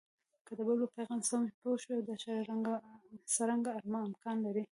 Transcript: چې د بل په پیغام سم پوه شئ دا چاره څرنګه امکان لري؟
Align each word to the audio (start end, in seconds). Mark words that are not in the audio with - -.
چې 0.45 0.51
د 0.57 0.61
بل 0.67 0.77
په 0.81 0.87
پیغام 0.97 1.19
سم 1.29 1.41
پوه 1.61 1.77
شئ 1.83 1.97
دا 2.07 2.15
چاره 2.23 2.75
څرنګه 3.33 3.69
امکان 4.05 4.37
لري؟ 4.45 4.59